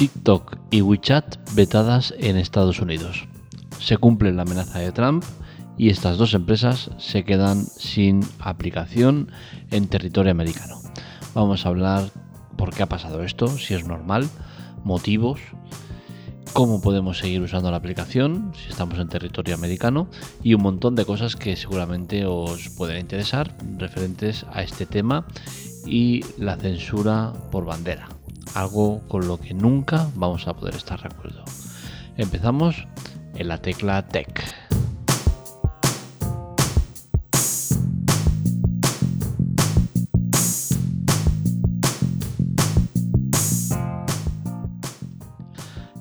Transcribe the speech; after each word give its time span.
TikTok 0.00 0.56
y 0.70 0.80
WeChat 0.80 1.36
vetadas 1.52 2.14
en 2.16 2.38
Estados 2.38 2.80
Unidos. 2.80 3.28
Se 3.80 3.98
cumple 3.98 4.32
la 4.32 4.42
amenaza 4.42 4.78
de 4.78 4.92
Trump 4.92 5.22
y 5.76 5.90
estas 5.90 6.16
dos 6.16 6.32
empresas 6.32 6.90
se 6.96 7.22
quedan 7.24 7.66
sin 7.66 8.20
aplicación 8.38 9.30
en 9.70 9.88
territorio 9.88 10.30
americano. 10.30 10.80
Vamos 11.34 11.66
a 11.66 11.68
hablar 11.68 12.08
por 12.56 12.72
qué 12.72 12.82
ha 12.82 12.88
pasado 12.88 13.22
esto, 13.22 13.46
si 13.58 13.74
es 13.74 13.86
normal, 13.86 14.26
motivos, 14.84 15.38
cómo 16.54 16.80
podemos 16.80 17.18
seguir 17.18 17.42
usando 17.42 17.70
la 17.70 17.76
aplicación 17.76 18.52
si 18.56 18.70
estamos 18.70 18.98
en 18.98 19.10
territorio 19.10 19.54
americano 19.54 20.08
y 20.42 20.54
un 20.54 20.62
montón 20.62 20.94
de 20.94 21.04
cosas 21.04 21.36
que 21.36 21.56
seguramente 21.56 22.24
os 22.24 22.70
pueden 22.70 23.00
interesar 23.00 23.54
referentes 23.76 24.46
a 24.50 24.62
este 24.62 24.86
tema 24.86 25.26
y 25.84 26.24
la 26.38 26.56
censura 26.56 27.34
por 27.50 27.66
bandera 27.66 28.19
algo 28.54 29.00
con 29.08 29.26
lo 29.28 29.38
que 29.38 29.54
nunca 29.54 30.08
vamos 30.14 30.46
a 30.46 30.54
poder 30.54 30.74
estar 30.74 31.00
de 31.00 31.08
acuerdo. 31.08 31.44
Empezamos 32.16 32.86
en 33.34 33.48
la 33.48 33.58
tecla 33.58 34.06
Tech. 34.08 34.59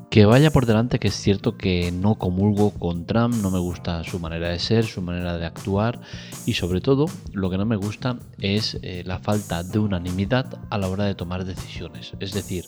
Que 0.10 0.26
vaya 0.26 0.50
por 0.50 0.66
delante 0.66 0.98
que 0.98 1.10
es 1.10 1.14
cierto 1.14 1.56
que 1.56 1.92
no 1.92 2.16
comulgo 2.16 2.72
con 2.72 3.06
Trump, 3.06 3.36
no 3.36 3.52
me 3.52 3.60
gusta 3.60 4.04
su 4.04 4.18
manera 4.20 4.50
de 4.50 4.58
ser, 4.58 4.86
su 4.86 5.04
manera 5.04 5.38
de 5.38 5.46
actuar 5.46 6.02
y 6.48 6.54
sobre 6.54 6.82
todo 6.82 7.06
lo 7.32 7.52
que 7.52 7.60
no 7.60 7.66
me 7.68 7.76
gusta 7.76 8.18
es 8.40 8.80
eh, 8.82 9.04
la 9.06 9.20
falta 9.20 9.62
de 9.62 9.78
unanimidad 9.78 10.60
a 10.72 10.80
la 10.80 10.90
hora 10.90 11.04
de 11.04 11.14
tomar 11.14 11.46
decisiones. 11.46 12.14
Es 12.20 12.34
decir, 12.34 12.66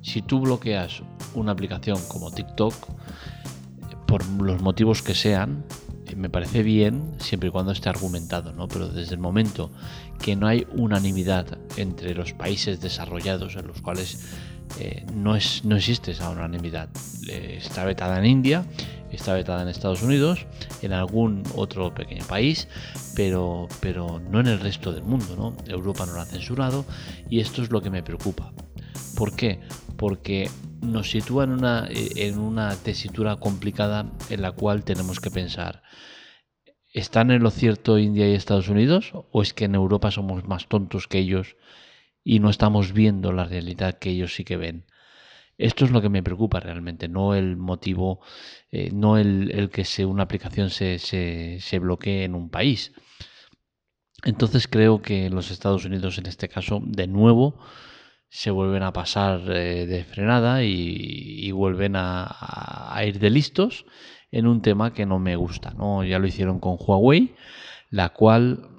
si 0.00 0.22
tú 0.22 0.40
bloqueas 0.40 1.02
una 1.34 1.52
aplicación 1.52 1.98
como 2.08 2.30
TikTok, 2.30 2.74
por 4.06 4.26
los 4.40 4.62
motivos 4.62 5.02
que 5.02 5.14
sean, 5.14 5.64
eh, 6.06 6.16
me 6.16 6.30
parece 6.30 6.62
bien 6.62 7.14
siempre 7.18 7.50
y 7.50 7.52
cuando 7.52 7.72
esté 7.72 7.90
argumentado, 7.90 8.54
¿no? 8.54 8.66
Pero 8.68 8.88
desde 8.88 9.14
el 9.14 9.20
momento 9.20 9.70
que 10.20 10.36
no 10.36 10.46
hay 10.46 10.66
unanimidad 10.72 11.58
entre 11.76 12.14
los 12.14 12.32
países 12.32 12.80
desarrollados 12.80 13.56
en 13.56 13.66
los 13.66 13.82
cuales 13.82 14.20
eh, 14.78 15.04
no, 15.12 15.36
es, 15.36 15.64
no 15.64 15.76
existe 15.76 16.12
esa 16.12 16.30
unanimidad. 16.30 16.88
Eh, 17.28 17.58
está 17.60 17.84
vetada 17.84 18.18
en 18.18 18.26
India, 18.26 18.64
está 19.10 19.34
vetada 19.34 19.62
en 19.62 19.68
Estados 19.68 20.02
Unidos, 20.02 20.46
en 20.82 20.92
algún 20.92 21.42
otro 21.54 21.94
pequeño 21.94 22.24
país, 22.26 22.68
pero, 23.14 23.68
pero 23.80 24.20
no 24.20 24.40
en 24.40 24.46
el 24.46 24.60
resto 24.60 24.92
del 24.92 25.04
mundo. 25.04 25.36
¿no? 25.36 25.56
Europa 25.72 26.06
no 26.06 26.14
lo 26.14 26.20
ha 26.20 26.26
censurado 26.26 26.84
y 27.28 27.40
esto 27.40 27.62
es 27.62 27.70
lo 27.70 27.80
que 27.80 27.90
me 27.90 28.02
preocupa. 28.02 28.52
¿Por 29.16 29.36
qué? 29.36 29.60
Porque 29.96 30.50
nos 30.80 31.10
sitúa 31.10 31.44
en 31.44 31.50
una, 31.50 31.88
en 31.90 32.38
una 32.38 32.74
tesitura 32.76 33.36
complicada 33.36 34.10
en 34.30 34.42
la 34.42 34.52
cual 34.52 34.84
tenemos 34.84 35.20
que 35.20 35.30
pensar. 35.30 35.82
¿Están 36.92 37.30
en 37.30 37.42
lo 37.42 37.50
cierto 37.50 37.98
India 37.98 38.28
y 38.28 38.34
Estados 38.34 38.68
Unidos? 38.68 39.12
¿O 39.30 39.42
es 39.42 39.54
que 39.54 39.64
en 39.64 39.74
Europa 39.74 40.10
somos 40.10 40.46
más 40.46 40.66
tontos 40.66 41.08
que 41.08 41.18
ellos 41.18 41.56
y 42.24 42.40
no 42.40 42.50
estamos 42.50 42.92
viendo 42.92 43.32
la 43.32 43.44
realidad 43.44 43.98
que 43.98 44.10
ellos 44.10 44.34
sí 44.34 44.44
que 44.44 44.56
ven. 44.56 44.86
Esto 45.58 45.84
es 45.84 45.90
lo 45.90 46.00
que 46.00 46.08
me 46.08 46.22
preocupa 46.22 46.60
realmente, 46.60 47.08
no 47.08 47.34
el 47.34 47.56
motivo, 47.56 48.20
eh, 48.70 48.90
no 48.92 49.18
el, 49.18 49.70
que 49.72 49.84
se, 49.84 50.04
una 50.04 50.24
aplicación 50.24 50.70
se, 50.70 50.98
se, 50.98 51.78
bloquee 51.78 52.24
en 52.24 52.34
un 52.34 52.50
país. 52.50 52.92
Entonces 54.24 54.66
creo 54.66 55.02
que 55.02 55.30
los 55.30 55.50
Estados 55.50 55.84
Unidos 55.84 56.18
en 56.18 56.26
este 56.26 56.48
caso, 56.48 56.80
de 56.84 57.06
nuevo, 57.06 57.58
se 58.28 58.50
vuelven 58.50 58.82
a 58.82 58.92
pasar 58.92 59.40
eh, 59.52 59.86
de 59.86 60.04
frenada 60.04 60.64
y, 60.64 61.50
vuelven 61.52 61.96
a, 61.96 62.26
a, 62.96 63.04
ir 63.04 63.18
de 63.18 63.30
listos 63.30 63.84
en 64.30 64.46
un 64.46 64.62
tema 64.62 64.94
que 64.94 65.06
no 65.06 65.18
me 65.18 65.36
gusta. 65.36 65.72
¿no? 65.74 66.02
Ya 66.02 66.18
lo 66.18 66.26
hicieron 66.26 66.60
con 66.60 66.76
Huawei, 66.78 67.34
la 67.90 68.08
cual 68.10 68.71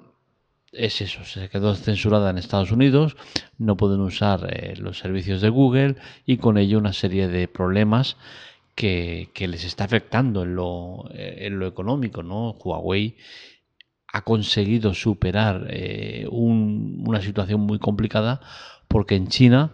es 0.76 1.00
eso, 1.00 1.24
se 1.24 1.48
quedó 1.48 1.74
censurada 1.74 2.30
en 2.30 2.38
Estados 2.38 2.72
Unidos, 2.72 3.16
no 3.58 3.76
pueden 3.76 4.00
usar 4.00 4.48
eh, 4.50 4.74
los 4.76 4.98
servicios 4.98 5.40
de 5.40 5.48
Google 5.48 5.96
y 6.26 6.38
con 6.38 6.58
ello 6.58 6.78
una 6.78 6.92
serie 6.92 7.28
de 7.28 7.48
problemas 7.48 8.16
que, 8.74 9.30
les 9.36 9.64
está 9.64 9.84
afectando 9.84 10.42
en 10.42 10.56
lo, 10.56 11.08
eh, 11.12 11.46
en 11.46 11.58
lo, 11.58 11.66
económico. 11.66 12.22
¿no? 12.22 12.52
Huawei 12.52 13.16
ha 14.12 14.22
conseguido 14.22 14.94
superar 14.94 15.66
eh, 15.70 16.26
una 16.30 17.20
situación 17.20 17.60
muy 17.60 17.78
complicada 17.78 18.40
porque 18.88 19.16
en 19.16 19.28
China 19.28 19.72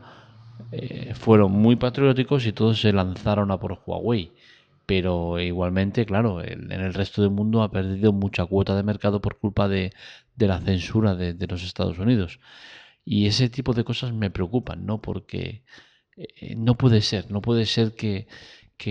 fueron 1.14 1.50
muy 1.50 1.74
patrióticos 1.76 2.46
y 2.46 2.52
todos 2.52 2.80
se 2.80 2.92
lanzaron 2.92 3.50
a 3.50 3.58
por 3.58 3.82
Huawei 3.84 4.30
pero 4.90 5.38
igualmente, 5.38 6.04
claro, 6.04 6.42
en 6.42 6.72
el 6.72 6.92
resto 6.94 7.22
del 7.22 7.30
mundo 7.30 7.62
ha 7.62 7.70
perdido 7.70 8.12
mucha 8.12 8.44
cuota 8.44 8.74
de 8.74 8.82
mercado 8.82 9.20
por 9.20 9.38
culpa 9.38 9.68
de, 9.68 9.92
la 10.36 10.60
censura 10.60 11.14
de, 11.14 11.46
los 11.46 11.62
Estados 11.62 12.00
Unidos. 12.00 12.40
Y 13.04 13.26
ese 13.26 13.48
tipo 13.48 13.72
de 13.72 13.84
cosas 13.84 14.12
me 14.12 14.30
preocupan, 14.30 14.86
¿no? 14.86 15.00
Porque 15.00 15.62
eh, 16.16 16.56
no 16.56 16.76
puede 16.76 17.02
ser, 17.02 17.30
no 17.30 17.40
puede 17.40 17.66
ser 17.66 17.94
que, 17.94 18.26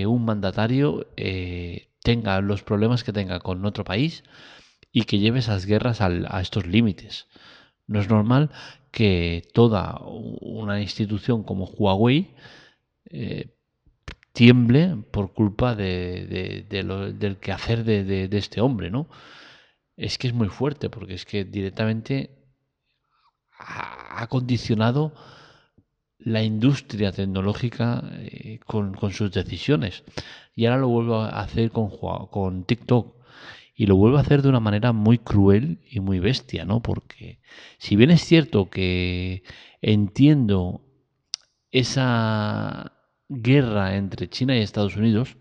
un 0.07 0.23
mandatario 0.23 1.05
eh, 1.17 1.89
tenga 2.01 2.39
los 2.39 2.63
problemas 2.63 3.03
que 3.03 3.11
tenga 3.11 3.41
con 3.41 3.65
otro 3.65 3.83
país 3.83 4.23
y 4.93 5.03
que 5.03 5.19
lleve 5.19 5.39
esas 5.39 5.65
guerras 5.65 5.99
a 5.99 6.39
estos 6.39 6.65
límites. 6.65 7.27
No 7.87 7.99
es 7.99 8.07
normal 8.07 8.51
que 8.91 9.49
toda 9.53 9.99
una 9.99 10.81
institución 10.81 11.43
como 11.43 11.65
Huawei 11.65 12.33
eh, 13.09 13.49
tiemble 14.39 14.95
por 15.11 15.33
culpa 15.33 15.75
de, 15.75 16.65
del 16.69 17.37
quehacer 17.39 17.83
de, 17.83 18.05
de, 18.05 18.37
este 18.37 18.61
hombre, 18.61 18.89
¿no? 18.89 19.09
Es 19.97 20.17
que 20.17 20.29
es 20.29 20.33
muy 20.33 20.47
fuerte, 20.47 20.89
porque 20.89 21.15
es 21.15 21.25
que 21.25 21.43
directamente 21.43 22.29
ha, 23.51 24.25
condicionado 24.29 25.13
la 26.19 26.41
industria 26.41 27.11
tecnológica 27.11 28.01
eh, 28.13 28.61
con, 28.65 28.95
sus 29.11 29.29
decisiones. 29.29 30.05
Y 30.55 30.67
ahora 30.67 30.79
lo 30.79 30.87
vuelvo 30.87 31.15
a 31.17 31.41
hacer 31.41 31.71
con, 31.71 31.89
con 32.29 32.63
TikTok. 32.63 33.17
Y 33.75 33.87
lo 33.87 33.97
vuelvo 33.97 34.19
a 34.19 34.21
hacer 34.21 34.41
de 34.41 34.47
una 34.47 34.61
manera 34.61 34.93
muy 34.93 35.17
cruel 35.17 35.81
y 35.91 35.99
muy 35.99 36.21
bestia, 36.21 36.63
¿no? 36.63 36.81
Porque 36.81 37.41
si 37.77 37.97
bien 37.97 38.09
es 38.09 38.21
cierto 38.21 38.69
que 38.69 39.43
entiendo 39.81 40.81
esa 41.71 42.98
guerra 43.29 43.95
entre 43.95 44.27
China 44.27 44.57
y 44.57 44.61
Estados 44.61 44.97
Unidos, 44.97 45.37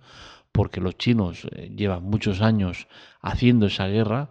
porque 0.53 0.81
los 0.81 0.97
chinos 0.97 1.47
eh, 1.53 1.73
llevan 1.75 2.05
muchos 2.05 2.41
años 2.41 2.87
haciendo 3.21 3.67
esa 3.67 3.89
guerra, 3.89 4.31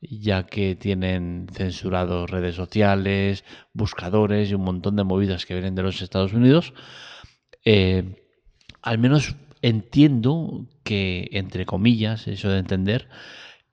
ya 0.00 0.46
que 0.46 0.76
tienen 0.76 1.46
censurados 1.52 2.30
redes 2.30 2.54
sociales, 2.54 3.44
buscadores 3.72 4.50
y 4.50 4.54
un 4.54 4.62
montón 4.62 4.94
de 4.96 5.04
movidas 5.04 5.46
que 5.46 5.54
vienen 5.54 5.74
de 5.74 5.82
los 5.82 6.02
Estados 6.02 6.32
Unidos, 6.32 6.72
eh, 7.64 8.16
al 8.82 8.98
menos 8.98 9.34
entiendo 9.60 10.66
que, 10.84 11.28
entre 11.32 11.66
comillas, 11.66 12.28
eso 12.28 12.48
de 12.48 12.58
entender, 12.58 13.08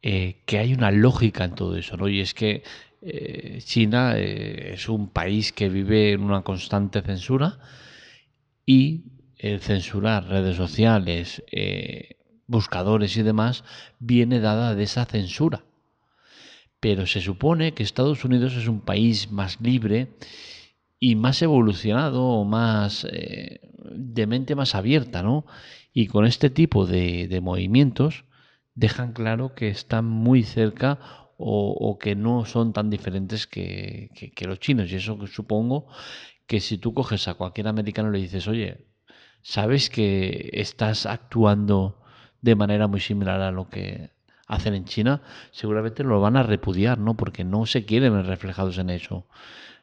eh, 0.02 0.41
que 0.46 0.57
hay 0.57 0.73
una 0.73 0.90
lógica 0.91 1.44
en 1.44 1.53
todo 1.53 1.75
eso, 1.75 1.96
¿no? 1.97 2.07
Y 2.07 2.22
es 2.22 2.34
que 2.34 2.63
China 3.59 4.17
es 4.17 4.90
un 4.90 5.09
país 5.09 5.53
que 5.53 5.69
vive 5.69 6.13
en 6.13 6.23
una 6.23 6.41
constante 6.41 7.03
censura 7.03 7.59
y 8.66 9.03
el 9.45 9.61
censurar 9.61 10.28
redes 10.28 10.57
sociales, 10.57 11.44
eh, 11.51 12.17
buscadores 12.47 13.16
y 13.17 13.22
demás, 13.22 13.63
viene 14.00 14.39
dada 14.39 14.73
de 14.73 14.83
esa 14.83 15.05
censura. 15.05 15.64
Pero 16.79 17.05
se 17.05 17.22
supone 17.22 17.73
que 17.73 17.84
Estados 17.84 18.25
Unidos 18.25 18.55
es 18.55 18.67
un 18.67 18.81
país 18.81 19.31
más 19.31 19.61
libre 19.61 20.09
y 20.99 21.16
más 21.16 21.41
evolucionado 21.41 22.23
o 22.23 22.43
más 22.43 23.05
eh, 23.11 23.59
de 23.91 24.28
mente 24.28 24.55
más 24.55 24.73
abierta, 24.73 25.22
¿no? 25.22 25.46
Y 25.93 26.08
con 26.08 26.25
este 26.25 26.49
tipo 26.49 26.85
de, 26.85 27.40
movimientos 27.41 28.25
dejan 28.73 29.14
claro 29.14 29.53
que 29.53 29.70
están 29.70 30.05
muy 30.05 30.43
cerca 30.43 30.99
o, 31.37 31.97
que 31.99 32.16
no 32.16 32.46
son 32.46 32.73
tan 32.73 32.90
diferentes 32.90 33.46
que, 33.46 34.09
que, 34.35 34.47
los 34.47 34.59
chinos. 34.59 34.91
Y 34.91 34.96
eso 34.96 35.17
supongo 35.28 35.87
que 36.47 36.59
si 36.59 36.78
tú 36.78 36.93
coges 36.93 37.28
a 37.28 37.35
cualquier 37.35 37.67
americano 37.67 38.09
y 38.09 38.14
le 38.14 38.23
dices, 38.23 38.47
oye, 38.47 38.85
sabes 39.46 39.92
que 39.92 40.50
estás 40.53 41.06
actuando 41.06 42.02
de 42.42 42.56
manera 42.56 42.88
muy 42.88 43.00
similar 43.00 43.42
a 43.42 43.52
lo 43.52 43.70
que 43.70 44.09
hacen 44.47 44.74
en 44.74 44.86
China, 44.86 45.22
seguramente 45.52 46.03
lo 46.03 46.20
van 46.20 46.36
a 46.36 46.42
repudiar, 46.42 46.97
¿no? 46.97 47.16
Porque 47.16 47.44
no 47.44 47.68
se 47.68 47.86
quieren 47.86 48.14
ver 48.14 48.26
reflejados 48.26 48.80
en 48.80 48.90
eso. 48.90 49.28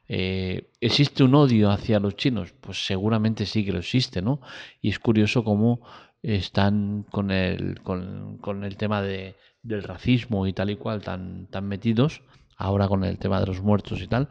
Eh, 0.08 0.68
¿Existe 0.80 1.22
un 1.22 1.36
odio 1.36 1.70
hacia 1.70 2.00
los 2.00 2.16
chinos? 2.16 2.52
Pues 2.60 2.84
seguramente 2.84 3.46
sí 3.46 3.64
que 3.64 3.70
lo 3.70 3.78
existe, 3.78 4.20
¿no? 4.20 4.40
Y 4.80 4.88
es 4.90 4.98
curioso 4.98 5.44
cómo 5.44 5.80
están 6.22 7.04
con 7.12 7.30
el, 7.30 7.80
con, 7.82 8.64
el 8.64 8.76
tema 8.76 9.00
de, 9.00 9.36
del 9.62 9.84
racismo 9.84 10.48
y 10.48 10.52
tal 10.52 10.70
y 10.70 10.76
cual 10.76 11.02
tan, 11.02 11.46
tan 11.46 11.68
metidos, 11.68 12.22
ahora 12.56 12.88
con 12.88 13.04
el 13.04 13.16
tema 13.16 13.38
de 13.38 13.46
los 13.46 13.62
muertos 13.62 14.02
y 14.02 14.08
tal, 14.08 14.26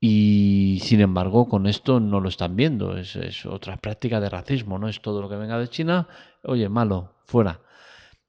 Y 0.00 0.80
sin 0.82 1.00
embargo, 1.00 1.48
con 1.48 1.66
esto 1.66 1.98
no 1.98 2.20
lo 2.20 2.28
están 2.28 2.54
viendo. 2.56 2.96
Es, 2.96 3.16
es, 3.16 3.46
otra 3.46 3.76
práctica 3.76 4.20
de 4.20 4.28
racismo, 4.28 4.78
¿no? 4.78 4.88
Es 4.88 5.00
todo 5.02 5.20
lo 5.20 5.28
que 5.28 5.36
venga 5.36 5.58
de 5.58 5.68
China, 5.68 6.08
oye, 6.44 6.68
malo, 6.68 7.14
fuera. 7.24 7.60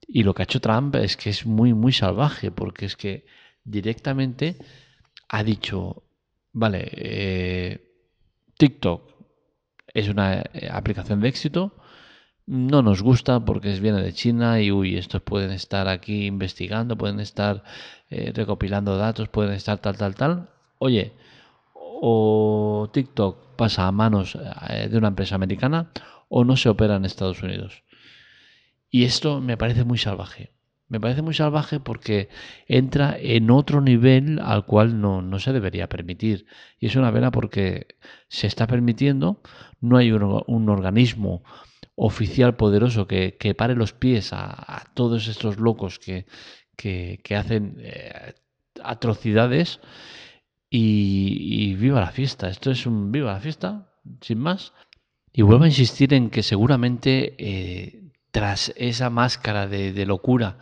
Y 0.07 0.23
lo 0.23 0.33
que 0.33 0.41
ha 0.41 0.45
hecho 0.45 0.61
Trump 0.61 0.95
es 0.95 1.17
que 1.17 1.29
es 1.29 1.45
muy, 1.45 1.73
muy 1.73 1.93
salvaje, 1.93 2.51
porque 2.51 2.85
es 2.85 2.95
que 2.95 3.25
directamente 3.63 4.57
ha 5.29 5.43
dicho, 5.43 6.03
vale, 6.53 6.89
eh, 6.91 7.89
TikTok 8.57 9.09
es 9.93 10.09
una 10.09 10.41
eh, 10.53 10.69
aplicación 10.71 11.21
de 11.21 11.29
éxito, 11.29 11.75
no 12.47 12.81
nos 12.81 13.03
gusta 13.03 13.45
porque 13.45 13.79
viene 13.79 14.01
de 14.01 14.13
China 14.13 14.59
y 14.59 14.71
uy, 14.71 14.97
estos 14.97 15.21
pueden 15.21 15.51
estar 15.51 15.87
aquí 15.87 16.25
investigando, 16.25 16.97
pueden 16.97 17.19
estar 17.19 17.63
eh, 18.09 18.31
recopilando 18.33 18.97
datos, 18.97 19.29
pueden 19.29 19.53
estar 19.53 19.77
tal, 19.77 19.97
tal, 19.97 20.15
tal. 20.15 20.49
Oye, 20.79 21.13
o 22.01 22.89
TikTok 22.93 23.55
pasa 23.55 23.87
a 23.87 23.91
manos 23.91 24.37
de 24.89 24.97
una 24.97 25.09
empresa 25.09 25.35
americana 25.35 25.91
o 26.29 26.43
no 26.43 26.55
se 26.55 26.69
opera 26.69 26.95
en 26.95 27.05
Estados 27.05 27.43
Unidos. 27.43 27.83
Y 28.89 29.03
esto 29.03 29.41
me 29.41 29.57
parece 29.57 29.83
muy 29.83 29.97
salvaje. 29.97 30.51
Me 30.87 30.99
parece 30.99 31.21
muy 31.21 31.35
salvaje 31.35 31.79
porque 31.79 32.29
entra 32.67 33.15
en 33.19 33.51
otro 33.51 33.79
nivel 33.79 34.39
al 34.39 34.65
cual 34.65 34.99
no, 34.99 35.39
se 35.39 35.53
debería 35.53 35.87
permitir. 35.87 36.47
Y 36.79 36.87
es 36.87 36.95
una 36.95 37.13
pena 37.13 37.29
porque 37.29 37.87
se 38.27 38.47
está 38.47 38.65
permitiendo, 38.65 39.41
no 39.81 39.97
hay 39.97 40.11
un, 40.11 40.69
organismo 40.69 41.43
oficial 41.93 42.55
poderoso 42.55 43.07
que, 43.07 43.55
pare 43.55 43.75
los 43.75 43.93
pies 43.93 44.31
a, 44.33 44.89
todos 44.95 45.27
estos 45.27 45.57
locos 45.57 45.99
que, 45.99 46.25
hacen 47.35 47.75
eh, 47.79 48.33
atrocidades 48.83 49.79
y, 50.69 51.73
viva 51.75 51.99
la 51.99 52.11
fiesta. 52.11 52.49
Esto 52.49 52.71
es 52.71 52.85
un 52.85 53.11
viva 53.11 53.33
la 53.33 53.39
fiesta, 53.39 53.89
sin 54.21 54.39
más. 54.39 54.73
Y 55.31 55.41
vuelvo 55.41 55.63
a 55.63 55.67
insistir 55.67 56.13
en 56.13 56.29
que 56.29 56.43
seguramente 56.43 57.35
eh, 57.37 58.11
tras 58.31 58.73
esa 58.75 59.09
máscara 59.09 59.67
de, 59.67 60.05
locura 60.05 60.57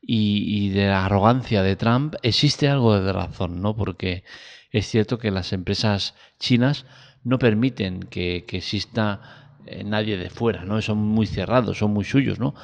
y, 0.00 0.70
de 0.70 0.88
arrogancia 0.88 1.62
de 1.62 1.76
Trump, 1.76 2.14
existe 2.22 2.68
algo 2.68 2.98
de 2.98 3.12
razón, 3.12 3.62
¿no? 3.62 3.76
Porque 3.76 4.24
es 4.70 4.86
cierto 4.86 5.18
que 5.18 5.30
las 5.30 5.52
empresas 5.52 6.14
chinas 6.38 6.86
no 7.24 7.38
permiten 7.38 8.00
que, 8.00 8.44
exista 8.48 9.47
eh, 9.70 9.84
nadie 9.84 10.16
de 10.16 10.30
fuera, 10.30 10.64
¿no? 10.64 10.80
Son 10.82 10.98
muy 10.98 11.26
cerrados, 11.26 11.78
son 11.78 11.92
muy 11.92 12.04
suyos, 12.04 12.38
¿no? 12.38 12.54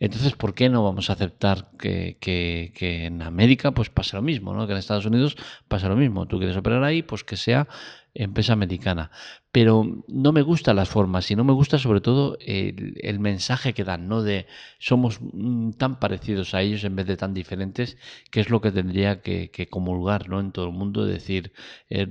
Entonces, 0.00 0.34
¿por 0.34 0.54
qué 0.54 0.70
no 0.70 0.82
vamos 0.82 1.10
a 1.10 1.12
aceptar 1.12 1.68
que, 1.78 2.72
en 2.80 3.20
América 3.20 3.72
pues 3.72 3.90
pase 3.90 4.16
lo 4.16 4.22
mismo, 4.22 4.54
¿no? 4.54 4.66
Que 4.66 4.72
en 4.72 4.78
Estados 4.78 5.04
Unidos 5.04 5.36
pasa 5.68 5.88
lo 5.88 5.96
mismo. 5.96 6.26
Tú 6.26 6.38
quieres 6.38 6.56
operar 6.56 6.82
ahí, 6.84 7.02
pues 7.02 7.22
que 7.22 7.36
sea 7.36 7.68
empresa 8.14 8.54
americana. 8.54 9.10
Pero 9.52 10.04
no 10.08 10.32
me 10.32 10.42
gustan 10.42 10.76
las 10.76 10.88
formas 10.88 11.30
y 11.30 11.36
no 11.36 11.44
me 11.44 11.52
gusta 11.52 11.78
sobre 11.78 12.00
todo 12.00 12.38
el, 12.40 13.18
mensaje 13.20 13.74
que 13.74 13.84
dan, 13.84 14.08
¿no? 14.08 14.22
De 14.22 14.46
somos 14.78 15.18
mm, 15.20 15.72
tan 15.72 15.98
parecidos 16.00 16.54
a 16.54 16.62
ellos 16.62 16.82
en 16.84 16.96
vez 16.96 17.06
de 17.06 17.16
tan 17.16 17.34
diferentes, 17.34 17.98
que 18.30 18.40
es 18.40 18.48
lo 18.48 18.60
que 18.60 18.72
tendría 18.72 19.20
que, 19.20 19.68
comulgar, 19.70 20.28
¿no? 20.28 20.40
En 20.40 20.52
todo 20.52 20.66
el 20.66 20.72
mundo, 20.72 21.04
decir, 21.04 21.52
eh, 21.90 22.06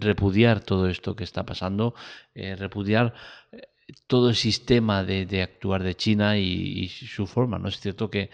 repudiar 0.00 0.60
todo 0.60 0.88
esto 0.88 1.14
que 1.14 1.24
está 1.24 1.44
pasando, 1.46 1.94
eh, 2.34 2.56
repudiar 2.56 3.14
todo 4.06 4.28
el 4.30 4.36
sistema 4.36 5.04
de, 5.04 5.42
actuar 5.42 5.82
de 5.82 5.94
China 5.94 6.38
y, 6.38 6.88
su 6.88 7.26
forma, 7.26 7.58
¿no? 7.58 7.68
Es 7.68 7.80
cierto 7.80 8.10
que 8.10 8.30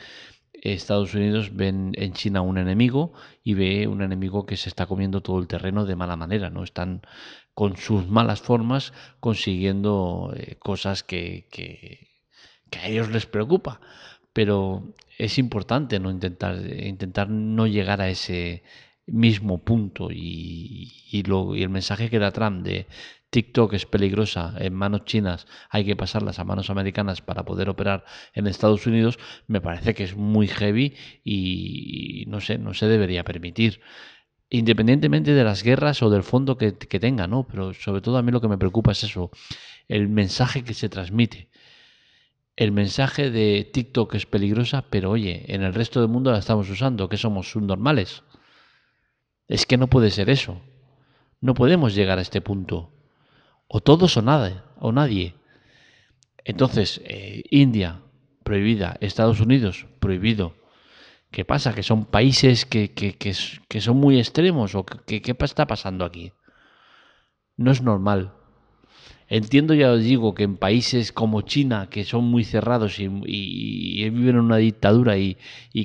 Estados 0.52 1.14
Unidos 1.14 1.54
ven 1.54 1.92
en 1.96 2.12
China 2.12 2.40
un 2.40 2.58
enemigo 2.58 3.12
y 3.44 3.54
ve 3.54 3.86
un 3.86 4.02
enemigo 4.02 4.46
que 4.46 4.56
se 4.56 4.68
está 4.68 4.86
comiendo 4.86 5.20
todo 5.20 5.38
el 5.38 5.46
terreno 5.46 5.84
de 5.84 5.96
mala 5.96 6.16
manera, 6.16 6.50
¿no? 6.50 6.64
Están 6.64 7.02
con 7.54 7.76
sus 7.76 8.08
malas 8.08 8.40
formas 8.40 8.92
consiguiendo 9.20 10.32
eh, 10.36 10.56
cosas 10.58 11.02
que, 11.02 11.48
que, 11.50 12.08
a 12.78 12.88
ellos 12.88 13.10
les 13.10 13.26
preocupa. 13.26 13.80
Pero 14.32 14.94
es 15.18 15.38
importante 15.38 15.98
no 15.98 16.10
intentar, 16.10 16.56
intentar 16.56 17.30
no 17.30 17.66
llegar 17.66 18.00
a 18.00 18.10
ese 18.10 18.62
mismo 19.06 19.58
punto 19.58 20.10
y, 20.10 20.92
y, 21.10 21.22
el 21.62 21.68
mensaje 21.68 22.10
que 22.10 22.18
da 22.18 22.32
Trump 22.32 22.64
de 22.64 22.86
TikTok 23.30 23.74
es 23.74 23.86
peligrosa 23.86 24.54
en 24.58 24.74
manos 24.74 25.04
chinas, 25.04 25.46
hay 25.70 25.84
que 25.84 25.96
pasarlas 25.96 26.38
a 26.38 26.44
manos 26.44 26.70
americanas 26.70 27.20
para 27.20 27.44
poder 27.44 27.68
operar 27.68 28.04
en 28.34 28.46
Estados 28.46 28.86
Unidos, 28.86 29.18
me 29.46 29.60
parece 29.60 29.94
que 29.94 30.04
es 30.04 30.16
muy 30.16 30.48
heavy 30.48 30.94
y 31.24 32.24
no 32.28 32.40
sé, 32.40 32.58
no 32.58 32.74
se 32.74 32.86
debería 32.86 33.24
permitir. 33.24 33.80
Independientemente 34.48 35.32
de 35.32 35.44
las 35.44 35.64
guerras 35.64 36.02
o 36.02 36.10
del 36.10 36.22
fondo 36.22 36.56
que, 36.56 36.72
tenga, 36.72 37.26
¿no? 37.26 37.46
Pero 37.48 37.74
sobre 37.74 38.00
todo 38.00 38.16
a 38.16 38.22
mí 38.22 38.30
lo 38.30 38.40
que 38.40 38.48
me 38.48 38.58
preocupa 38.58 38.92
es 38.92 39.02
eso, 39.02 39.30
el 39.88 40.08
mensaje 40.08 40.62
que 40.62 40.74
se 40.74 40.88
transmite. 40.88 41.50
El 42.54 42.72
mensaje 42.72 43.30
de 43.30 43.68
TikTok 43.70 44.14
es 44.14 44.24
peligrosa, 44.24 44.86
pero 44.88 45.10
oye, 45.10 45.52
en 45.52 45.62
el 45.62 45.74
resto 45.74 46.00
del 46.00 46.08
mundo 46.08 46.32
la 46.32 46.38
estamos 46.38 46.70
usando, 46.70 47.08
que 47.08 47.18
somos 47.18 47.50
subnormales. 47.50 48.22
Es 49.48 49.66
que 49.66 49.76
no 49.76 49.86
puede 49.88 50.10
ser 50.10 50.30
eso. 50.30 50.60
No 51.40 51.54
podemos 51.54 51.94
llegar 51.94 52.18
a 52.18 52.22
este 52.22 52.40
punto 52.40 52.92
o 53.68 53.80
todos 53.80 54.16
o 54.16 54.22
nada, 54.22 54.64
o 54.78 54.92
nadie. 54.92 55.34
Entonces, 56.44 57.00
eh, 57.04 57.42
India, 57.50 58.00
prohibida, 58.44 58.96
Estados 59.00 59.40
Unidos, 59.40 59.86
prohibido. 59.98 60.54
¿Qué 61.30 61.44
pasa? 61.44 61.74
¿Que 61.74 61.82
son 61.82 62.04
países 62.06 62.64
que, 62.64 62.92
que, 62.92 63.80
son 63.80 63.96
muy 63.96 64.18
extremos? 64.18 64.74
¿O 64.74 64.86
qué 64.86 65.22
está 65.40 65.66
pasando 65.66 66.04
aquí? 66.04 66.32
No 67.56 67.72
es 67.72 67.82
normal. 67.82 68.32
Entiendo, 69.28 69.74
ya 69.74 69.90
os 69.90 70.02
digo, 70.04 70.34
que 70.34 70.44
en 70.44 70.56
países 70.56 71.10
como 71.10 71.42
China, 71.42 71.88
que 71.90 72.04
son 72.04 72.24
muy 72.24 72.44
cerrados 72.44 73.00
y, 73.00 73.08
viven 74.10 74.36
en 74.36 74.40
una 74.40 74.58
dictadura 74.58 75.18
y, 75.18 75.36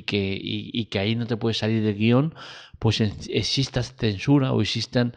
que, 0.06 0.86
que 0.88 0.98
ahí 0.98 1.16
no 1.16 1.26
te 1.26 1.36
puedes 1.36 1.58
salir 1.58 1.82
de 1.82 1.94
guion, 1.94 2.34
pues 2.78 3.00
exista 3.00 3.82
censura 3.82 4.52
o 4.52 4.60
existan 4.60 5.16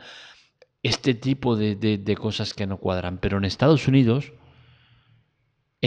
este 0.82 1.14
tipo 1.14 1.56
de, 1.56 2.18
cosas 2.20 2.54
que 2.54 2.68
no 2.68 2.78
cuadran. 2.78 3.20
Pero 3.20 3.38
en 3.38 3.46
Estados 3.46 3.88
Unidos 3.88 4.34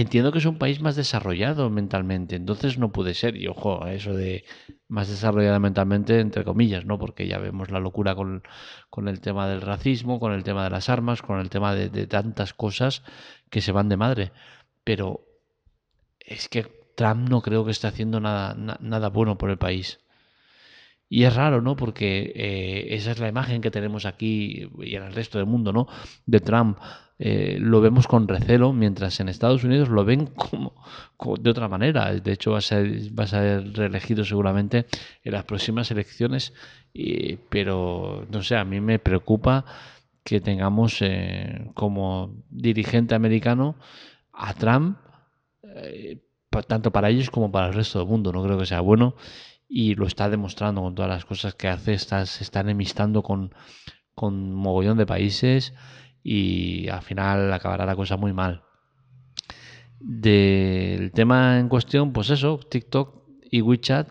entiendo 0.01 0.33
que 0.33 0.39
es 0.39 0.45
un 0.45 0.59
país 0.59 0.81
más 0.81 0.97
desarrollado 0.97 1.71
mentalmente, 1.71 2.37
entonces 2.37 2.79
no 2.79 2.93
puede 2.93 3.15
ser. 3.15 3.37
Y 3.37 3.49
ojo, 3.49 3.87
eso 3.87 4.15
de 4.15 4.45
más 4.89 5.09
desarrollado 5.09 5.59
mentalmente, 5.61 6.21
entre 6.21 6.45
comillas, 6.45 6.85
¿no? 6.85 6.99
Porque 6.99 7.27
ya 7.27 7.39
vemos 7.39 7.71
la 7.71 7.81
locura 7.81 8.15
con, 8.15 8.43
el 9.09 9.21
tema 9.21 9.49
del 9.49 9.61
racismo, 9.61 10.21
con 10.21 10.33
el 10.33 10.45
tema 10.45 10.65
de 10.65 10.71
las 10.71 10.89
armas, 10.89 11.23
con 11.23 11.41
el 11.41 11.51
tema 11.51 11.75
de, 11.75 12.07
tantas 12.07 12.55
cosas 12.55 13.03
que 13.51 13.61
se 13.61 13.73
van 13.73 13.89
de 13.89 13.97
madre. 13.97 14.33
Pero 14.85 15.27
es 16.21 16.49
que 16.49 16.65
Trump 16.97 17.29
no 17.29 17.43
creo 17.43 17.65
que 17.65 17.73
esté 17.73 17.89
haciendo 17.89 18.21
nada, 18.21 18.55
nada 18.81 19.09
bueno 19.09 19.37
por 19.37 19.51
el 19.51 19.59
país. 19.59 20.01
Y 21.09 21.25
es 21.25 21.35
raro, 21.35 21.63
¿no? 21.63 21.75
Porque 21.75 22.33
eh, 22.37 22.95
esa 22.95 23.13
es 23.13 23.19
la 23.19 23.29
imagen 23.29 23.63
que 23.63 23.71
tenemos 23.71 24.05
aquí 24.05 24.71
y 24.79 24.95
en 24.95 25.03
el 25.03 25.15
resto 25.15 25.39
del 25.39 25.47
mundo, 25.47 25.73
¿no? 25.73 25.89
De 26.27 26.41
Trump. 26.41 26.79
Eh, 27.19 27.59
lo 27.61 27.81
vemos 27.81 28.07
con 28.07 28.29
recelo, 28.29 28.73
mientras 28.73 29.19
en 29.21 29.29
Estados 29.29 29.65
Unidos 29.65 29.89
lo 29.89 30.05
ven 30.05 30.27
como, 30.27 30.75
de 31.41 31.51
otra 31.51 31.69
manera. 31.69 32.13
De 32.15 32.33
hecho, 32.33 32.53
va 32.53 32.59
a 32.59 32.63
ser, 32.63 32.87
va 33.19 33.25
a 33.25 33.27
ser 33.27 33.73
reelegido 33.73 34.25
seguramente 34.25 34.87
en 35.25 35.33
las 35.33 35.45
próximas 35.45 35.91
elecciones. 35.91 36.53
pero, 37.49 38.27
no 38.31 38.43
sé, 38.43 38.57
a 38.57 38.65
mí 38.65 38.81
me 38.81 38.99
preocupa 38.99 39.65
que 40.25 40.41
tengamos 40.41 41.01
eh, 41.03 41.71
como 41.75 42.35
dirigente 42.51 43.15
americano 43.15 43.77
a 44.33 44.55
Trump, 44.55 44.99
tanto 46.67 46.91
para 46.91 47.11
ellos 47.11 47.31
como 47.31 47.51
para 47.53 47.69
el 47.69 47.75
resto 47.75 47.99
del 47.99 48.09
mundo. 48.09 48.33
No 48.33 48.43
creo 48.43 48.59
que 48.59 48.67
sea 48.67 48.81
bueno 48.81 49.15
y 49.69 49.95
lo 49.95 50.07
está 50.07 50.31
demostrando 50.31 50.81
con 50.83 50.95
todas 50.95 51.11
las 51.11 51.25
cosas 51.25 51.55
que 51.55 51.69
hace, 51.69 51.93
está, 51.93 52.25
se 52.27 52.43
está 52.43 52.61
enemistando 52.61 53.23
con, 53.23 53.55
con 54.15 54.55
mogollón 54.55 54.97
de 54.97 55.07
países 55.07 55.75
y 56.31 56.91
al 56.91 57.01
final 57.01 57.51
acabará 57.55 57.87
la 57.87 57.97
cosa 57.97 58.19
muy 58.19 58.35
mal. 58.35 58.63
Del 59.99 61.11
tema 61.13 61.59
en 61.59 61.71
cuestión, 61.71 62.13
pues 62.13 62.29
eso, 62.29 62.59
TikTok 62.59 63.23
y 63.51 63.63
WeChat 63.63 64.11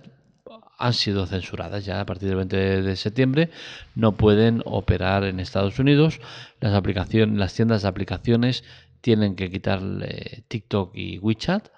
han 0.80 0.94
sido 0.94 1.28
censuradas 1.28 1.86
ya 1.86 2.02
a 2.02 2.06
partir 2.08 2.30
del 2.30 2.38
20 2.38 2.82
de 2.82 2.96
septiembre. 2.96 3.52
No 3.94 4.14
pueden 4.18 4.64
operar 4.66 5.26
en 5.26 5.40
Estados 5.40 5.78
Unidos. 5.78 6.20
Las, 6.60 6.74
aplicaciones, 6.74 7.38
las 7.38 7.54
tiendas 7.54 7.84
de 7.84 7.88
aplicaciones 7.88 8.64
tienen 9.02 9.36
que 9.36 9.52
quitarle 9.52 10.44
TikTok 10.48 10.96
y 10.96 11.20
WeChat 11.20 11.70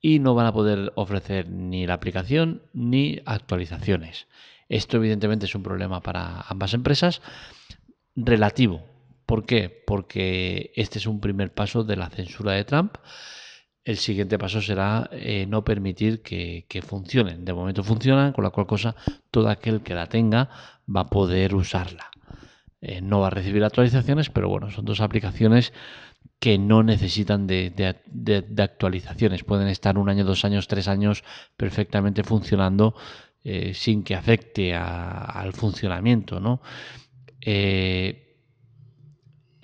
y 0.00 0.18
no 0.18 0.34
van 0.34 0.46
a 0.46 0.52
poder 0.54 0.92
ofrecer 0.94 1.50
ni 1.50 1.86
la 1.86 1.94
aplicación 1.94 2.62
ni 2.72 3.20
actualizaciones. 3.26 4.28
Esto 4.70 4.96
evidentemente 4.96 5.44
es 5.44 5.54
un 5.54 5.62
problema 5.62 6.00
para 6.00 6.40
ambas 6.48 6.72
empresas 6.72 7.20
relativo. 8.16 8.93
¿Por 9.26 9.46
qué? 9.46 9.70
Porque 9.86 10.72
este 10.76 10.98
es 10.98 11.06
un 11.06 11.20
primer 11.20 11.52
paso 11.52 11.84
de 11.84 11.96
la 11.96 12.10
censura 12.10 12.52
de 12.52 12.64
Trump. 12.64 12.96
El 13.84 13.98
siguiente 13.98 14.38
paso 14.38 14.60
será 14.62 15.08
eh, 15.12 15.46
no 15.46 15.64
permitir 15.64 16.22
que, 16.22 16.66
que, 16.68 16.82
funcionen. 16.82 17.44
De 17.44 17.52
momento 17.52 17.82
funcionan, 17.84 18.32
con 18.32 18.44
la 18.44 18.50
cual 18.50 18.66
cosa 18.66 18.96
todo 19.30 19.48
aquel 19.48 19.82
que 19.82 19.94
la 19.94 20.06
tenga 20.08 20.48
va 20.94 21.02
a 21.02 21.06
poder 21.10 21.54
usarla. 21.54 22.10
eh, 22.80 23.00
no 23.00 23.20
va 23.20 23.28
a 23.28 23.30
recibir 23.30 23.64
actualizaciones, 23.64 24.28
pero 24.30 24.48
bueno, 24.48 24.70
son 24.70 24.84
dos 24.84 25.00
aplicaciones 25.00 25.72
que 26.38 26.58
no 26.58 26.82
necesitan 26.82 27.46
de, 27.46 27.96
actualizaciones. 28.58 29.44
Pueden 29.44 29.68
estar 29.68 29.96
un 29.98 30.08
año, 30.10 30.24
dos 30.24 30.44
años, 30.44 30.68
tres 30.68 30.88
años 30.88 31.24
perfectamente 31.56 32.24
funcionando 32.24 32.94
eh, 33.44 33.72
sin 33.74 34.02
que 34.02 34.14
afecte 34.14 34.74
al 34.74 35.52
funcionamiento, 35.54 36.40
¿no? 36.40 36.60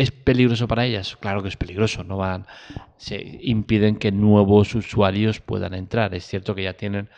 ¿Es 0.01 0.13
peligroso 0.13 0.67
para 0.67 0.87
ellas? 0.87 1.19
Claro 1.21 1.43
que 1.43 1.51
es 1.51 1.59
peligroso, 1.59 2.05
no 2.05 2.17
van, 2.17 2.47
se 2.97 3.39
impiden 3.43 3.97
que 3.97 4.11
nuevos 4.11 4.75
usuarios 4.75 5.41
puedan 5.41 5.75
entrar. 5.75 6.15
Es 6.15 6.25
cierto 6.27 6.55
que 6.55 6.63
ya 6.63 6.73
tienen 6.73 7.11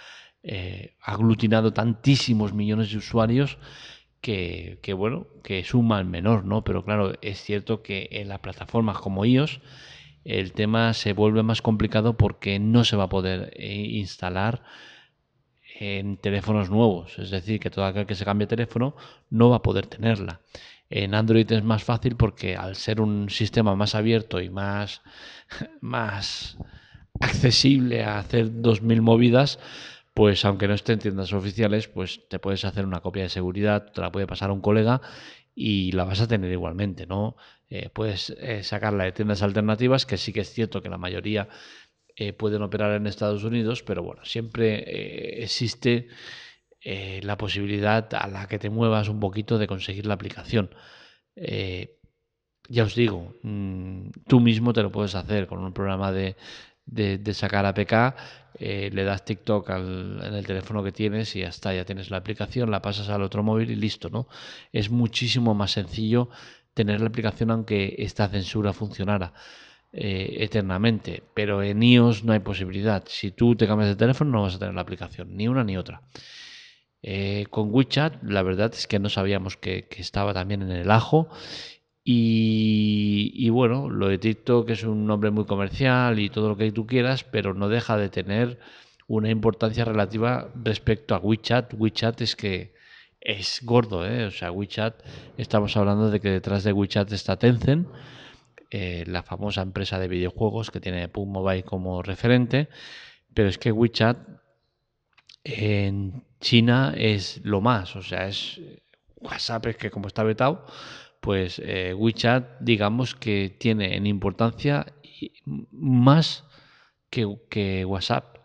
eh, 0.43 0.97
aglutinado 1.01 1.73
tantísimos 1.73 2.53
millones 2.53 2.91
de 2.91 2.99
usuarios 2.99 3.59
que, 4.21 4.81
bueno, 4.97 5.29
que 5.45 5.61
es 5.61 5.75
un 5.75 5.87
mal 5.87 6.07
menor, 6.07 6.45
¿no? 6.45 6.65
Pero 6.65 6.85
claro, 6.85 7.13
es 7.23 7.41
cierto 7.41 7.85
que 7.85 8.09
en 8.11 8.27
las 8.27 8.41
plataformas 8.41 8.99
como 8.99 9.25
iOS 9.25 9.61
el 10.25 10.53
tema 10.53 10.93
se 10.93 11.13
vuelve 11.13 11.45
más 11.45 11.63
complicado 11.63 12.17
porque 12.17 12.59
no 12.59 12.83
se 12.83 12.97
va 12.97 13.05
a 13.05 13.09
poder 13.09 13.53
eh, 13.55 13.77
instalar 13.77 14.65
en 15.79 16.17
teléfonos 16.17 16.69
nuevos. 16.69 17.17
Es 17.21 17.31
decir, 17.31 17.61
que 17.61 17.71
todo 17.71 17.85
aquel 17.85 18.07
que 18.07 18.17
se 18.17 18.25
cambie 18.25 18.49
teléfono 18.49 18.97
no 19.31 19.51
va 19.51 19.59
a 19.59 19.63
poder 19.63 19.87
tenerla. 19.87 20.41
En 20.95 21.15
Android 21.15 21.51
es 21.51 21.65
más 21.65 21.83
fácil 21.83 22.17
porque 22.17 22.55
al 22.55 22.77
ser 22.77 23.01
un 23.01 23.31
sistema 23.31 23.75
más 23.75 23.95
abierto 23.95 24.43
y 24.43 24.51
más, 24.51 25.01
más 25.81 26.59
accesible 27.19 28.05
a 28.05 28.19
hacer 28.19 28.61
2.000 28.61 29.01
movidas, 29.01 29.59
pues 30.13 30.45
aunque 30.45 30.69
no 30.69 30.75
esté 30.75 30.93
en 30.93 30.99
tiendas 30.99 31.33
oficiales, 31.33 31.89
pues 31.89 32.29
te 32.29 32.39
puedes 32.39 32.67
hacer 32.67 32.85
una 32.85 33.01
copia 33.01 33.23
de 33.23 33.31
seguridad, 33.31 33.91
te 33.91 34.03
la 34.03 34.13
puede 34.13 34.27
pasar 34.27 34.51
a 34.51 34.53
un 34.53 34.61
colega 34.61 35.01
y 35.55 35.93
la 35.93 36.05
vas 36.05 36.21
a 36.21 36.29
tener 36.29 36.53
igualmente, 36.53 37.07
¿no? 37.07 37.37
Eh, 37.71 37.89
puedes 37.89 38.29
eh, 38.39 38.63
sacarla 38.63 39.05
de 39.05 39.13
tiendas 39.13 39.41
alternativas, 39.41 40.05
que 40.05 40.19
sí 40.19 40.35
que 40.35 40.41
es 40.41 40.53
cierto 40.53 40.83
que 40.83 40.91
la 40.91 40.99
mayoría 40.99 41.49
eh, 42.17 42.35
pueden 42.35 42.61
operar 42.61 42.93
en 42.93 43.07
Estados 43.07 43.45
Unidos, 43.45 43.83
pero 43.83 44.03
bueno, 44.03 44.27
siempre 44.27 45.43
existe 45.43 46.09
la 46.85 47.37
posibilidad 47.37 48.09
a 48.15 48.27
la 48.29 48.49
que 48.49 48.59
te 48.59 48.71
muevas 48.71 49.09
un 49.09 49.21
poquito 49.21 49.59
de 49.59 49.67
conseguir 49.67 50.07
la 50.07 50.15
aplicación. 50.15 50.71
ya 52.69 52.85
os 52.85 52.95
digo, 52.95 53.35
mm, 53.43 54.11
tú 54.29 54.41
mismo 54.41 54.73
te 54.73 54.83
lo 54.83 54.91
puedes 54.91 55.15
hacer 55.15 55.47
con 55.47 55.61
un 55.61 55.73
programa 55.73 56.13
de, 56.13 56.37
de, 56.87 57.35
sacar 57.35 57.67
APK, 57.67 58.15
eh, 58.59 58.91
le 58.93 59.05
das 59.05 59.25
TikTok 59.25 59.71
en 59.71 60.35
el 60.35 60.47
teléfono 60.47 60.83
que 60.83 60.93
tienes 60.93 61.35
y 61.37 61.41
ya 61.41 61.49
está, 61.49 61.75
ya 61.75 61.85
tienes 61.85 62.11
la 62.11 62.19
aplicación, 62.19 62.71
la 62.71 62.83
pasas 62.83 63.09
al 63.09 63.23
otro 63.23 63.43
móvil 63.43 63.71
y 63.71 63.77
listo, 63.77 64.09
¿no? 64.11 64.29
Es 64.73 64.91
muchísimo 64.91 65.55
más 65.55 65.73
sencillo 65.73 66.29
tener 66.75 67.01
la 67.01 67.09
aplicación 67.09 67.51
aunque 67.51 67.95
esta 67.99 68.29
censura 68.29 68.73
funcionara. 68.73 69.33
Eh, 69.95 70.39
eternamente, 70.41 71.23
pero 71.35 71.63
en 71.63 71.83
iOS 71.83 72.25
no 72.25 72.33
hay 72.33 72.39
posibilidad. 72.39 73.05
Si 73.07 73.31
tú 73.31 73.55
te 73.57 73.67
cambias 73.67 73.91
de 73.91 73.97
teléfono 73.97 74.31
no 74.31 74.43
vas 74.43 74.55
a 74.55 74.59
tener 74.59 74.75
la 74.75 74.81
aplicación, 74.81 75.37
ni 75.37 75.49
una 75.49 75.65
ni 75.65 75.77
otra. 75.77 76.01
Eh, 77.03 77.47
con 77.51 77.75
WeChat 77.75 78.23
la 78.23 78.43
verdad 78.45 78.73
es 78.75 78.87
que 78.87 79.01
no 79.01 79.09
sabíamos 79.09 79.57
que, 79.57 79.89
estaba 79.97 80.33
también 80.33 80.63
en 80.63 80.71
el 80.71 80.91
ajo 80.91 81.29
y, 82.05 83.49
bueno, 83.51 83.89
lo 83.89 84.09
de 84.09 84.19
TikTok 84.19 84.71
es 84.71 84.83
un 84.85 85.07
nombre 85.07 85.31
muy 85.31 85.45
comercial 85.45 86.19
y 86.19 86.31
todo 86.31 86.49
lo 86.49 86.57
que 86.57 86.73
tú 86.73 86.87
quieras, 86.87 87.25
pero 87.25 87.55
no 87.55 87.69
deja 87.69 87.97
de 87.97 88.09
tener 88.09 88.59
una 89.07 89.31
importancia 89.31 89.85
relativa 89.85 90.51
respecto 90.55 91.15
a 91.15 91.19
WeChat. 91.19 91.75
WeChat 91.75 92.21
es 92.23 92.35
que 92.35 92.75
es 93.21 93.61
gordo, 93.63 94.05
¿eh? 94.07 94.25
O 94.25 94.31
sea, 94.33 94.51
WeChat, 94.51 94.95
estamos 95.37 95.77
hablando 95.77 96.11
de 96.11 96.21
que 96.21 96.31
detrás 96.31 96.65
de 96.65 96.73
WeChat 96.73 97.13
está 97.13 97.37
Tencent, 97.39 97.87
eh, 98.71 99.05
la 99.07 99.23
famosa 99.23 99.63
empresa 99.63 99.99
de 100.01 100.09
videojuegos 100.09 100.73
que 100.73 100.81
tiene 100.81 101.09
PUB 101.09 101.29
Mobile 101.29 101.63
como 101.63 102.03
referente, 102.03 102.69
pero 103.33 103.49
es 103.49 103.59
que 103.59 103.71
WeChat 103.71 104.19
en 105.45 106.25
China 106.41 106.95
es 106.97 107.41
lo 107.45 107.61
más, 107.61 107.97
o 107.97 108.03
sea, 108.03 108.29
es 108.29 108.61
WhatsApp 109.23 109.67
es 109.67 109.77
que 109.77 109.91
como 109.91 110.09
está 110.09 110.23
vetado, 110.23 110.67
pues 111.21 111.61
eh, 111.65 111.95
WeChat 111.95 112.61
digamos 112.61 113.15
que 113.15 113.55
tiene 113.59 113.97
en 113.97 114.07
importancia 114.07 114.87
más 115.71 116.45
que, 117.11 117.85
WhatsApp. 117.85 118.39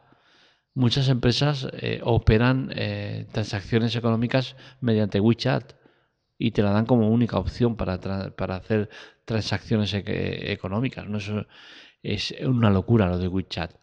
Muchas 0.76 1.10
empresas 1.10 1.68
eh, 1.74 2.02
operan 2.04 2.72
eh, 2.76 3.26
transacciones 3.32 3.96
económicas 3.96 4.56
mediante 4.80 5.20
WeChat 5.20 5.74
y 6.38 6.52
te 6.52 6.62
la 6.62 6.72
dan 6.72 6.86
como 6.86 7.10
única 7.10 7.40
opción 7.40 7.76
para, 7.78 7.94
hacer 8.56 8.90
transacciones 9.26 9.92
económicas. 9.96 11.08
¿no? 11.08 11.18
Es 12.04 12.36
una 12.42 12.70
locura 12.70 13.08
lo 13.08 13.18
de 13.18 13.28
WeChat. 13.28 13.74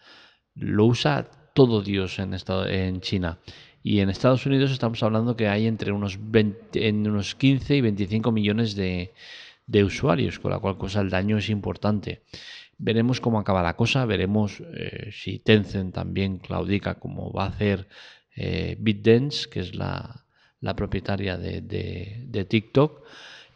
Lo 0.55 0.85
usa 0.85 1.29
todo 1.55 1.83
Dios 1.83 2.19
en, 2.19 2.35
estado, 2.35 2.67
en 2.67 3.01
China. 3.01 3.39
Y 3.83 4.01
en 4.01 4.11
Estados 4.11 4.45
Unidos 4.45 4.71
estamos 4.73 5.03
hablando 5.03 5.37
que 5.37 5.49
hay 5.49 5.67
entre 5.67 5.93
unos, 5.93 6.19
20, 6.31 6.89
en 6.89 7.09
unos 7.09 7.35
15 7.35 7.77
y 7.77 7.81
25 7.81 8.33
millones 8.33 8.75
de, 8.75 9.13
usuarios, 9.85 10.39
con 10.39 10.51
la 10.51 10.59
cual 10.59 10.77
cosa 10.77 11.01
el 11.01 11.11
daño 11.11 11.39
es 11.39 11.49
importante. 11.49 12.23
Veremos 12.77 13.21
cómo 13.21 13.39
acaba 13.39 13.63
la 13.63 13.77
cosa, 13.77 14.05
veremos 14.05 14.63
eh, 14.75 15.11
si 15.13 15.39
Tencent 15.39 15.95
también 15.95 16.39
claudica 16.39 16.97
como 16.97 17.33
va 17.33 17.45
a 17.45 17.49
hacer 17.49 17.87
eh, 18.35 18.77
BitDance, 18.81 19.49
que 19.49 19.61
es 19.61 19.75
la, 19.75 20.25
propietaria 20.77 21.37
de, 21.37 22.47
TikTok, 22.49 23.03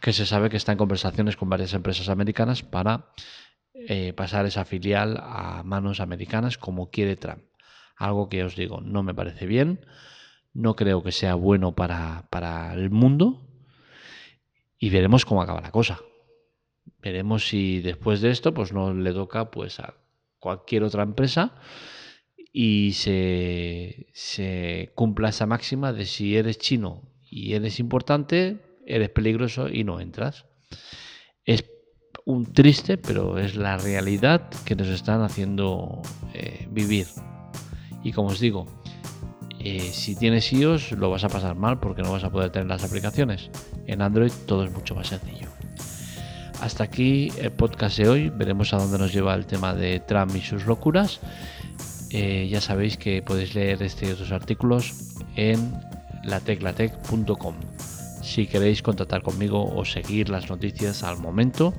que 0.01 0.13
se 0.13 0.27
sabe 0.27 0.51
que 0.51 0.57
está 0.57 0.73
en 0.73 0.79
conversaciones 0.79 1.37
con 1.37 1.49
varias 1.49 1.73
empresas 1.73 2.09
americanas 2.11 2.63
para 2.63 3.07
eh, 3.75 4.13
pasar 4.13 4.47
esa 4.47 4.65
filial 4.65 5.17
a 5.21 5.63
manos 5.65 6.01
americanas 6.01 6.59
como 6.59 6.91
quiere 6.91 7.17
Trump. 7.17 7.48
Algo 7.99 8.29
que 8.29 8.45
os 8.45 8.57
digo, 8.57 8.81
no 8.81 9.03
me 9.03 9.15
parece 9.15 9.47
bien 9.47 9.81
no 10.59 10.75
creo 10.75 11.03
que 11.05 11.13
sea 11.13 11.37
bueno 11.37 11.75
para, 11.77 12.73
el 12.75 12.91
mundo 12.91 13.47
y 14.79 14.91
veremos 14.91 15.25
cómo 15.25 15.41
acaba 15.41 15.61
la 15.61 15.71
cosa. 15.71 16.01
Veremos 17.01 17.47
si 17.47 17.81
después 17.81 18.21
de 18.21 18.31
esto 18.31 18.53
pues 18.53 18.73
no 18.73 18.93
le 18.93 19.13
toca 19.13 19.53
pues 19.53 19.79
a 19.79 19.95
cualquier 20.41 20.83
otra 20.83 21.05
empresa 21.05 21.55
y 22.53 22.93
se, 22.95 24.09
se 24.13 24.91
cumpla 24.97 25.29
esa 25.29 25.47
máxima 25.47 25.93
de 25.93 26.07
si 26.07 26.37
eres 26.37 26.59
chino 26.59 27.03
y 27.31 27.55
eres 27.55 27.79
importante, 27.79 28.59
eres 28.85 29.11
peligroso 29.11 29.69
y 29.69 29.85
no 29.85 30.01
entras. 30.01 30.47
Es 31.45 31.65
un 32.25 32.53
triste, 32.53 32.99
pero 32.99 33.39
es 33.39 33.55
la 33.55 33.79
realidad 33.79 34.51
que 34.65 34.75
nos 34.75 34.89
están 34.89 35.23
haciendo 35.23 36.03
eh, 36.35 36.67
vivir. 36.71 37.07
Y 38.03 38.13
como 38.13 38.29
os 38.29 38.41
digo, 38.41 38.67
eh, 39.61 39.91
si 39.93 40.15
tienes 40.15 40.53
iOS 40.53 40.93
lo 40.93 41.11
vas 41.11 41.25
a 41.25 41.29
pasar 41.29 41.57
mal 41.57 41.81
porque 41.81 42.03
no 42.03 42.13
vas 42.13 42.25
a 42.25 42.31
poder 42.31 42.51
tener 42.51 42.69
las 42.69 42.85
aplicaciones. 42.85 43.51
En 43.87 44.03
Android 44.03 44.33
todo 44.47 44.65
es 44.65 44.73
mucho 44.73 44.95
más 44.95 45.09
sencillo. 45.09 45.49
Hasta 46.61 46.85
aquí 46.85 47.33
el 47.39 47.53
podcast 47.53 47.99
de 47.99 48.09
hoy. 48.09 48.29
Veremos 48.31 48.73
a 48.75 48.79
dónde 48.79 48.99
nos 48.99 49.13
lleva 49.13 49.35
el 49.35 49.47
tema 49.47 49.75
de 49.75 50.01
Trump 50.01 50.35
y 50.35 50.41
sus 50.41 50.67
locuras. 50.67 51.21
Eh, 52.11 52.49
ya 52.51 52.61
sabéis 52.61 52.97
que 52.97 53.23
podéis 53.23 53.55
leer 53.55 53.83
este 53.83 54.07
y 54.07 54.11
otros 54.11 54.33
artículos 54.33 54.95
en 55.37 55.81
lateclatec.com. 56.25 57.55
Si 58.23 58.47
queréis 58.47 58.83
contactar 58.83 59.23
conmigo 59.23 59.65
o 59.65 59.85
seguir 59.85 60.29
las 60.29 60.51
noticias 60.51 61.03
al 61.03 61.19
momento, 61.19 61.75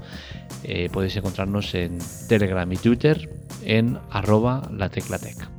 eh, 0.64 0.90
podéis 0.92 1.16
encontrarnos 1.16 1.76
en 1.76 2.00
Telegram 2.28 2.72
y 2.72 2.78
Twitter 2.78 3.30
en 3.64 4.00
arroba 4.10 4.70
lateclatec. 4.72 5.59